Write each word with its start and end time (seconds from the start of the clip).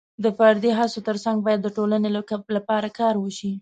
د 0.23 0.25
فردي 0.37 0.71
هڅو 0.79 0.99
ترڅنګ 1.07 1.37
باید 1.45 1.59
د 1.63 1.67
ټولنې 1.77 2.09
لپاره 2.67 2.87
کار 2.99 3.15
وشي. 3.19 3.51